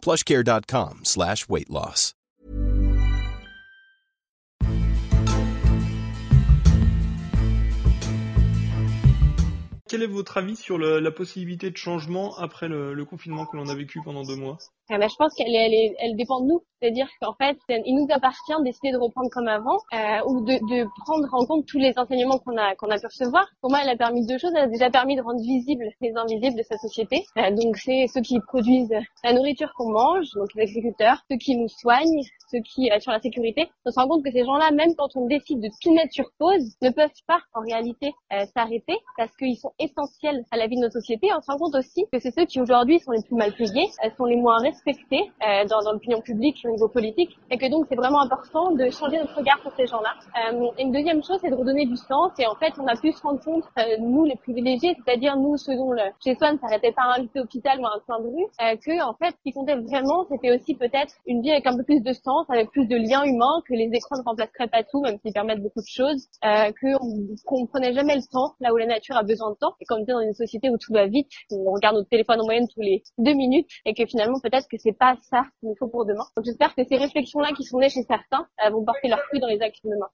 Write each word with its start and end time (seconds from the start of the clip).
plushcare.com 0.00 1.00
slash 1.04 1.48
weight 1.48 1.68
loss. 1.68 2.14
Quel 9.88 10.04
est 10.04 10.06
votre 10.06 10.38
avis 10.38 10.54
sur 10.54 10.78
le- 10.78 11.00
la 11.00 11.10
possibilité 11.10 11.70
de 11.70 11.76
changement 11.76 12.36
après 12.38 12.68
le, 12.68 12.94
le 12.94 13.04
confinement 13.04 13.44
que 13.44 13.56
l'on 13.56 13.68
a 13.68 13.74
vécu 13.74 14.00
pendant 14.04 14.22
deux 14.22 14.36
mois? 14.36 14.56
Eh 14.88 14.96
ben, 14.98 15.08
je 15.08 15.16
pense 15.18 15.34
qu'elle 15.34 15.52
elle, 15.52 15.74
est- 15.74 15.96
elle 15.98 16.16
dépend 16.16 16.40
de 16.42 16.46
nous. 16.46 16.62
C'est-à-dire 16.80 17.08
qu'en 17.20 17.34
fait, 17.34 17.58
il 17.68 17.94
nous 17.94 18.06
appartient 18.10 18.52
de 18.58 18.64
décider 18.64 18.92
de 18.92 18.96
reprendre 18.96 19.28
comme 19.30 19.48
avant 19.48 19.78
euh, 19.92 20.20
ou 20.26 20.40
de, 20.40 20.54
de 20.54 20.88
prendre 21.04 21.28
en 21.32 21.44
compte 21.44 21.66
tous 21.66 21.78
les 21.78 21.92
enseignements 21.96 22.38
qu'on 22.38 22.56
a 22.56 22.74
qu'on 22.74 22.90
a 22.90 22.98
pu 22.98 23.06
recevoir. 23.06 23.46
Pour 23.60 23.70
moi, 23.70 23.80
elle 23.82 23.90
a 23.90 23.96
permis 23.96 24.26
deux 24.26 24.38
choses. 24.38 24.52
Elle 24.54 24.64
a 24.64 24.66
déjà 24.66 24.90
permis 24.90 25.16
de 25.16 25.22
rendre 25.22 25.40
visibles 25.40 25.84
les 26.00 26.12
invisibles 26.16 26.56
de 26.56 26.62
sa 26.62 26.78
société. 26.78 27.24
Euh, 27.36 27.50
donc, 27.50 27.76
c'est 27.76 28.06
ceux 28.06 28.22
qui 28.22 28.40
produisent 28.40 28.94
la 29.24 29.32
nourriture 29.32 29.72
qu'on 29.76 29.90
mange, 29.90 30.30
donc 30.34 30.48
les 30.54 30.62
agriculteurs, 30.62 31.18
ceux 31.30 31.36
qui 31.36 31.56
nous 31.56 31.68
soignent, 31.68 32.22
ceux 32.50 32.60
qui 32.60 32.90
assurent 32.90 33.12
la 33.12 33.20
sécurité. 33.20 33.70
On 33.84 33.90
se 33.90 34.00
rend 34.00 34.08
compte 34.08 34.24
que 34.24 34.30
ces 34.30 34.44
gens-là, 34.44 34.70
même 34.70 34.94
quand 34.96 35.16
on 35.16 35.26
décide 35.26 35.60
de 35.60 35.68
tout 35.82 35.92
mettre 35.94 36.12
sur 36.12 36.30
pause, 36.38 36.76
ne 36.82 36.90
peuvent 36.90 37.10
pas 37.26 37.40
en 37.54 37.60
réalité 37.60 38.12
euh, 38.32 38.44
s'arrêter 38.54 38.96
parce 39.16 39.36
qu'ils 39.36 39.56
sont 39.56 39.72
essentiels 39.78 40.44
à 40.50 40.56
la 40.56 40.66
vie 40.66 40.76
de 40.76 40.82
notre 40.82 40.94
société. 40.94 41.28
On 41.36 41.40
se 41.40 41.50
rend 41.50 41.58
compte 41.58 41.74
aussi 41.74 42.06
que 42.12 42.18
c'est 42.18 42.30
ceux 42.30 42.46
qui 42.46 42.60
aujourd'hui 42.60 43.00
sont 43.00 43.12
les 43.12 43.22
plus 43.22 43.36
mal 43.36 43.52
payés, 43.54 43.88
euh, 44.04 44.10
sont 44.16 44.24
les 44.24 44.36
moins 44.36 44.58
respectés 44.58 45.30
euh, 45.46 45.64
dans, 45.66 45.82
dans 45.82 45.92
l'opinion 45.92 46.20
publique 46.20 46.64
au 46.70 46.74
niveau 46.74 46.88
politique, 46.88 47.38
et 47.50 47.58
que 47.58 47.68
donc 47.70 47.86
c'est 47.88 47.96
vraiment 47.96 48.20
important 48.20 48.70
de 48.72 48.88
changer 48.90 49.18
notre 49.18 49.36
regard 49.36 49.60
sur 49.60 49.72
ces 49.76 49.86
gens-là. 49.86 50.14
Euh, 50.52 50.70
et 50.78 50.82
une 50.82 50.92
deuxième 50.92 51.22
chose, 51.22 51.38
c'est 51.42 51.50
de 51.50 51.56
redonner 51.56 51.86
du 51.86 51.96
sens. 51.96 52.32
Et 52.38 52.46
en 52.46 52.54
fait, 52.54 52.72
on 52.78 52.86
a 52.86 52.96
pu 52.96 53.12
se 53.12 53.22
rendre 53.22 53.42
compte, 53.44 53.64
euh, 53.78 53.96
nous 53.98 54.24
les 54.24 54.36
privilégiés, 54.36 54.96
c'est-à-dire 55.04 55.36
nous 55.36 55.56
ceux 55.56 55.76
dont 55.76 55.92
le 55.92 56.02
chez 56.22 56.32
ne 56.32 56.58
s'arrêtait 56.58 56.92
pas 56.92 57.02
un 57.16 57.18
lit 57.22 57.30
d'hôpital 57.34 57.80
ou 57.80 57.86
un 57.86 57.98
coin 58.06 58.20
de 58.20 58.28
rue, 58.28 58.46
euh, 58.62 58.76
que 58.76 59.02
en 59.02 59.14
fait, 59.14 59.34
ce 59.36 59.42
qui 59.42 59.52
comptait 59.52 59.76
vraiment, 59.76 60.24
c'était 60.30 60.52
aussi 60.56 60.74
peut-être 60.74 61.14
une 61.26 61.42
vie 61.42 61.50
avec 61.50 61.66
un 61.66 61.76
peu 61.76 61.82
plus 61.82 62.00
de 62.00 62.12
sens, 62.12 62.46
avec 62.48 62.70
plus 62.70 62.86
de 62.86 62.96
liens 62.96 63.24
humains, 63.24 63.62
que 63.66 63.74
les 63.74 63.90
écrans 63.92 64.16
ne 64.18 64.22
remplaceraient 64.24 64.68
pas 64.68 64.82
tout, 64.84 65.00
même 65.00 65.18
s'ils 65.18 65.32
permettent 65.32 65.62
beaucoup 65.62 65.80
de 65.80 65.92
choses, 65.92 66.28
euh, 66.44 66.70
qu'on 66.80 66.98
qu'on 67.44 67.66
prenait 67.66 67.92
jamais 67.92 68.16
le 68.16 68.22
temps 68.30 68.54
là 68.60 68.72
où 68.72 68.76
la 68.76 68.86
nature 68.86 69.16
a 69.16 69.22
besoin 69.22 69.50
de 69.50 69.56
temps, 69.56 69.74
et 69.80 69.84
qu'on 69.84 69.98
était 70.02 70.12
dans 70.12 70.20
une 70.20 70.34
société 70.34 70.70
où 70.70 70.78
tout 70.78 70.92
va 70.92 71.06
vite, 71.06 71.30
où 71.50 71.70
on 71.70 71.74
regarde 71.74 71.96
notre 71.96 72.08
téléphone 72.08 72.40
en 72.40 72.44
moyenne 72.44 72.68
tous 72.72 72.80
les 72.80 73.02
deux 73.18 73.34
minutes, 73.34 73.68
et 73.84 73.94
que 73.94 74.06
finalement 74.06 74.38
peut-être 74.40 74.68
que 74.68 74.76
c'est 74.78 74.96
pas 74.96 75.16
ça 75.22 75.42
qu'il 75.58 75.68
nous 75.68 75.76
faut 75.78 75.88
pour 75.88 76.04
demain. 76.06 76.24
Donc 76.36 76.46
j'espère 76.60 76.74
que 76.74 76.88
ces 76.88 76.96
réflexions-là 76.96 77.52
qui 77.56 77.64
sont 77.64 77.78
nées 77.78 77.88
chez 77.88 78.02
certains 78.02 78.46
euh, 78.64 78.70
vont 78.70 78.84
porter 78.84 79.08
leurs 79.08 79.22
fruits 79.24 79.40
dans 79.40 79.46
les 79.46 79.60
actes 79.62 79.82
de 79.84 79.90
demain. 79.90 80.08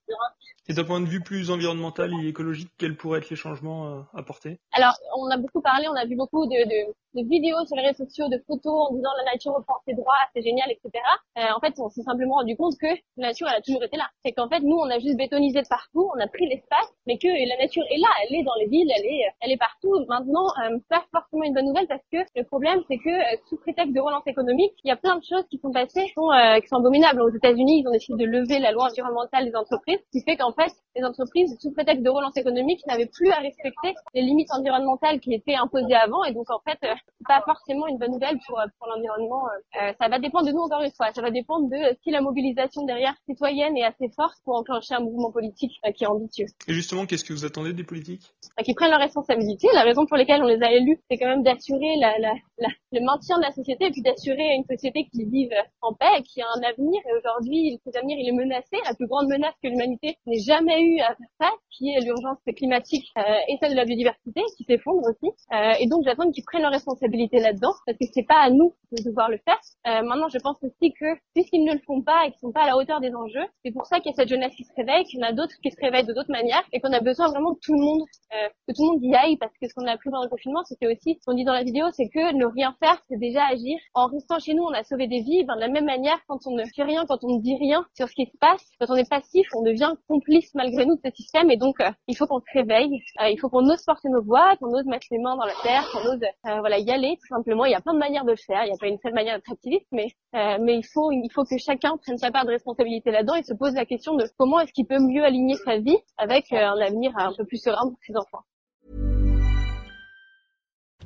Et 0.69 0.73
d'un 0.73 0.83
point 0.83 1.01
de 1.01 1.05
vue 1.05 1.21
plus 1.21 1.51
environnemental 1.51 2.11
et 2.21 2.27
écologique, 2.27 2.69
quels 2.77 2.95
pourraient 2.95 3.19
être 3.19 3.29
les 3.29 3.35
changements 3.35 3.87
euh, 3.87 4.01
apportés? 4.13 4.59
Alors, 4.71 4.93
on 5.17 5.29
a 5.29 5.37
beaucoup 5.37 5.61
parlé, 5.61 5.87
on 5.89 5.95
a 5.95 6.05
vu 6.05 6.15
beaucoup 6.15 6.45
de, 6.45 6.63
de, 6.63 7.21
de 7.21 7.27
vidéos 7.27 7.65
sur 7.65 7.75
les 7.75 7.87
réseaux 7.87 8.05
sociaux, 8.05 8.27
de 8.29 8.41
photos 8.47 8.89
en 8.89 8.95
disant 8.95 9.09
la 9.25 9.31
nature 9.31 9.53
reprend 9.53 9.75
ses 9.85 9.93
droits, 9.93 10.15
c'est 10.33 10.41
génial, 10.41 10.71
etc. 10.71 11.03
Euh, 11.37 11.41
en 11.55 11.59
fait, 11.59 11.73
on 11.79 11.89
s'est 11.89 12.03
simplement 12.03 12.35
rendu 12.35 12.55
compte 12.55 12.77
que 12.79 12.87
la 13.17 13.29
nature, 13.29 13.47
elle 13.49 13.57
a 13.57 13.61
toujours 13.61 13.83
été 13.83 13.97
là. 13.97 14.07
C'est 14.23 14.31
qu'en 14.31 14.47
fait, 14.47 14.61
nous, 14.61 14.77
on 14.77 14.89
a 14.89 14.99
juste 14.99 15.17
bétonisé 15.17 15.61
de 15.61 15.67
partout, 15.67 16.09
on 16.15 16.19
a 16.19 16.27
pris 16.27 16.47
l'espace, 16.47 16.93
mais 17.07 17.17
que 17.17 17.27
la 17.27 17.57
nature 17.57 17.83
est 17.89 17.97
là, 17.97 18.09
elle 18.23 18.35
est 18.35 18.43
dans 18.43 18.53
les 18.59 18.67
villes, 18.67 18.91
elle 18.95 19.05
est, 19.05 19.21
elle 19.41 19.51
est 19.51 19.57
partout. 19.57 20.05
Maintenant, 20.07 20.47
euh, 20.61 20.77
pas 20.89 21.03
forcément 21.11 21.43
une 21.43 21.53
bonne 21.53 21.65
nouvelle 21.65 21.87
parce 21.87 22.03
que 22.11 22.17
le 22.35 22.43
problème, 22.43 22.81
c'est 22.89 22.97
que 22.97 23.09
euh, 23.09 23.37
sous 23.49 23.57
prétexte 23.57 23.93
de 23.93 23.99
relance 23.99 24.27
économique, 24.27 24.73
il 24.83 24.89
y 24.89 24.91
a 24.91 24.97
plein 24.97 25.17
de 25.17 25.23
choses 25.23 25.45
qui 25.49 25.57
sont 25.57 25.71
passées, 25.71 26.05
qui 26.05 26.13
sont, 26.13 26.29
euh, 26.31 26.59
qui 26.59 26.67
sont 26.67 26.77
abominables. 26.77 27.21
Aux 27.21 27.33
États-Unis, 27.33 27.81
ils 27.81 27.87
ont 27.87 27.91
décidé 27.91 28.25
de 28.25 28.29
lever 28.29 28.59
la 28.59 28.71
loi 28.71 28.85
environnementale 28.91 29.45
des 29.45 29.55
entreprises, 29.55 29.99
ce 30.11 30.19
qui 30.19 30.23
fait 30.23 30.35
qu'en 30.35 30.51
fait, 30.51 30.71
les 30.97 31.03
entreprises, 31.03 31.55
sous 31.59 31.71
prétexte 31.71 32.03
de 32.03 32.09
relance 32.09 32.35
économique, 32.37 32.81
n'avaient 32.87 33.07
plus 33.07 33.29
à 33.31 33.37
respecter 33.37 33.93
les 34.13 34.21
limites 34.21 34.51
environnementales 34.51 35.19
qui 35.19 35.33
étaient 35.33 35.55
imposées 35.55 35.95
avant. 35.95 36.23
Et 36.23 36.33
donc, 36.33 36.49
en 36.49 36.59
fait, 36.59 36.77
euh, 36.83 36.93
c'est 37.17 37.27
pas 37.27 37.41
forcément 37.45 37.87
une 37.87 37.97
bonne 37.97 38.11
nouvelle 38.11 38.37
pour, 38.47 38.59
euh, 38.59 38.65
pour 38.79 38.87
l'environnement. 38.87 39.43
Euh, 39.81 39.93
ça 39.99 40.07
va 40.07 40.19
dépendre 40.19 40.47
de 40.47 40.51
nous 40.51 40.61
encore 40.61 40.81
une 40.81 40.91
fois. 40.91 41.11
Ça 41.13 41.21
va 41.21 41.31
dépendre 41.31 41.69
de 41.69 41.95
si 42.03 42.11
la 42.11 42.21
mobilisation 42.21 42.83
derrière 42.83 43.15
citoyenne 43.29 43.77
est 43.77 43.83
assez 43.83 44.09
forte 44.15 44.37
pour 44.43 44.55
enclencher 44.55 44.95
un 44.95 45.01
mouvement 45.01 45.31
politique 45.31 45.73
qui 45.95 46.03
est 46.03 46.07
ambitieux. 46.07 46.47
Et 46.67 46.73
justement, 46.73 47.05
qu'est-ce 47.05 47.23
que 47.23 47.33
vous 47.33 47.45
attendez 47.45 47.73
des 47.73 47.83
politiques? 47.83 48.33
Qui 48.63 48.73
prennent 48.73 48.91
leurs 48.91 48.99
responsabilités. 48.99 49.67
La 49.73 49.83
raison 49.83 50.05
pour 50.05 50.17
laquelle 50.17 50.41
on 50.41 50.47
les 50.47 50.61
a 50.63 50.71
élus, 50.71 50.99
c'est 51.09 51.17
quand 51.17 51.27
même 51.27 51.43
d'assurer 51.43 51.95
la, 51.99 52.17
la, 52.17 52.33
la, 52.57 52.69
le 52.91 53.01
maintien 53.05 53.37
de 53.37 53.43
la 53.43 53.51
société 53.51 53.85
et 53.85 53.91
puis 53.91 54.01
d'assurer 54.01 54.55
une 54.55 54.65
société 54.65 55.07
qui 55.11 55.25
vive 55.25 55.53
en 55.81 55.93
paix, 55.93 56.23
qui 56.23 56.41
a 56.41 56.45
un 56.55 56.61
avenir. 56.63 57.01
Et 57.07 57.13
aujourd'hui, 57.17 57.79
cet 57.85 57.95
avenir, 57.95 58.17
il 58.19 58.27
est 58.29 58.31
menacé. 58.31 58.77
La 58.85 58.95
plus 58.95 59.07
grande 59.07 59.27
menace 59.27 59.53
que 59.61 59.67
l'humanité 59.67 60.17
n'ait 60.25 60.39
jamais 60.39 60.81
eu 60.87 60.99
à 61.01 61.15
faire 61.15 61.27
face, 61.39 61.61
qui 61.71 61.89
est 61.89 62.01
l'urgence 62.01 62.37
climatique 62.55 63.07
euh, 63.17 63.21
et 63.47 63.57
celle 63.59 63.71
de 63.71 63.75
la 63.75 63.85
biodiversité, 63.85 64.41
qui 64.57 64.63
s'effondre 64.63 65.01
aussi. 65.07 65.31
Euh, 65.53 65.73
et 65.79 65.87
donc, 65.87 66.03
j'attends 66.03 66.29
qu'ils 66.31 66.43
prennent 66.43 66.61
leurs 66.61 66.71
responsabilités 66.71 67.39
là-dedans, 67.39 67.73
parce 67.85 67.97
que 67.97 68.05
c'est 68.13 68.25
pas 68.27 68.39
à 68.39 68.49
nous 68.49 68.73
de 68.91 69.03
devoir 69.03 69.29
le 69.29 69.37
faire. 69.37 69.59
Euh, 69.87 70.01
maintenant, 70.03 70.29
je 70.29 70.39
pense 70.39 70.57
aussi 70.63 70.93
que 70.93 71.05
puisqu'ils 71.33 71.63
ne 71.63 71.73
le 71.73 71.79
font 71.85 72.01
pas 72.01 72.25
et 72.25 72.31
qu'ils 72.31 72.39
sont 72.39 72.51
pas 72.51 72.63
à 72.63 72.67
la 72.67 72.77
hauteur 72.77 72.99
des 73.01 73.13
enjeux, 73.13 73.45
c'est 73.63 73.71
pour 73.71 73.85
ça 73.85 73.99
qu'il 73.99 74.11
y 74.11 74.13
a 74.13 74.15
cette 74.15 74.29
jeunesse 74.29 74.55
qui 74.55 74.63
se 74.63 74.73
réveille, 74.75 75.03
qu'il 75.05 75.19
y 75.19 75.23
en 75.23 75.27
a 75.27 75.33
d'autres 75.33 75.55
qui 75.61 75.71
se 75.71 75.79
réveillent 75.81 76.05
de 76.05 76.13
d'autres 76.13 76.31
manières, 76.31 76.63
et 76.73 76.79
qu'on 76.79 76.93
a 76.93 76.99
besoin 76.99 77.29
vraiment 77.29 77.53
que 77.53 77.59
tout 77.61 77.73
le 77.73 77.81
monde, 77.81 78.01
euh, 78.33 78.47
que 78.67 78.73
tout 78.73 78.83
le 78.83 78.93
monde 78.93 79.03
y 79.03 79.15
aille, 79.15 79.37
parce 79.37 79.53
que 79.59 79.67
ce 79.67 79.73
qu'on 79.73 79.85
a 79.85 79.91
appris 79.91 80.09
pendant 80.09 80.23
le 80.23 80.29
confinement, 80.29 80.63
c'était 80.65 80.87
aussi, 80.87 81.17
ce 81.19 81.25
qu'on 81.25 81.33
dit 81.33 81.43
dans 81.43 81.53
la 81.53 81.63
vidéo, 81.63 81.85
c'est 81.93 82.09
que 82.09 82.33
ne 82.33 82.45
rien 82.45 82.75
faire, 82.79 83.01
c'est 83.09 83.19
déjà 83.19 83.45
agir. 83.45 83.77
En 83.93 84.07
restant 84.07 84.39
chez 84.39 84.53
nous, 84.53 84.63
on 84.63 84.73
a 84.73 84.83
sauvé 84.83 85.07
des 85.07 85.21
vies. 85.21 85.43
Ben, 85.43 85.55
de 85.55 85.61
la 85.61 85.67
même 85.67 85.85
manière, 85.85 86.19
quand 86.27 86.39
on 86.45 86.51
ne 86.51 86.63
fait 86.65 86.83
rien, 86.83 87.05
quand 87.05 87.23
on 87.23 87.37
ne 87.37 87.41
dit 87.41 87.55
rien 87.55 87.85
sur 87.95 88.07
ce 88.07 88.13
qui 88.13 88.25
se 88.25 88.37
passe, 88.39 88.63
quand 88.79 88.89
on 88.89 88.95
est 88.95 89.09
passif, 89.09 89.47
on 89.55 89.63
devient 89.63 89.93
complice 90.07 90.53
malgré 90.55 90.76
nous 90.85 90.95
de 90.95 91.01
ce 91.03 91.11
système, 91.15 91.49
et 91.51 91.57
donc 91.57 91.79
euh, 91.81 91.91
il 92.07 92.15
faut 92.15 92.27
qu'on 92.27 92.39
se 92.39 92.45
réveille, 92.53 93.01
euh, 93.21 93.29
il 93.29 93.39
faut 93.39 93.49
qu'on 93.49 93.67
ose 93.69 93.83
porter 93.83 94.09
nos 94.09 94.23
voix, 94.23 94.55
qu'on 94.57 94.73
ose 94.73 94.85
mettre 94.85 95.07
les 95.11 95.19
mains 95.19 95.35
dans 95.35 95.45
la 95.45 95.53
terre, 95.63 95.87
qu'on 95.91 96.09
ose 96.09 96.21
euh, 96.45 96.59
voilà 96.59 96.79
y 96.79 96.91
aller 96.91 97.17
tout 97.19 97.27
simplement. 97.27 97.65
Il 97.65 97.71
y 97.71 97.75
a 97.75 97.81
plein 97.81 97.93
de 97.93 97.99
manières 97.99 98.25
de 98.25 98.31
le 98.31 98.37
faire, 98.37 98.63
il 98.63 98.67
n'y 98.67 98.73
a 98.73 98.77
pas 98.77 98.87
une 98.87 98.99
seule 98.99 99.13
manière 99.13 99.35
d'être 99.35 99.51
activiste, 99.51 99.87
mais 99.91 100.07
mais 100.33 100.77
il 100.77 100.85
faut 100.85 101.11
il 101.11 101.29
faut 101.33 101.43
que 101.43 101.57
chacun 101.57 101.97
prenne 101.97 102.17
sa 102.17 102.31
part 102.31 102.45
de 102.45 102.51
responsabilité 102.51 103.11
là-dedans 103.11 103.35
et 103.35 103.43
se 103.43 103.53
pose 103.53 103.73
la 103.73 103.85
question 103.85 104.15
de 104.15 104.25
comment 104.37 104.59
est-ce 104.59 104.71
qu'il 104.71 104.85
peut 104.85 104.99
mieux 104.99 105.23
aligner 105.23 105.55
sa 105.55 105.77
vie 105.77 105.97
avec 106.17 106.51
un 106.51 106.77
avenir 106.79 107.11
un 107.17 107.33
peu 107.33 107.45
plus 107.45 107.61
serein 107.61 107.89
pour 107.89 107.99
ses 108.05 108.15
enfants. 108.15 108.43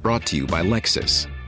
Brought 0.02 0.26
to 0.26 0.36
you 0.36 0.48
by 0.48 0.64
Lexus. 0.64 1.28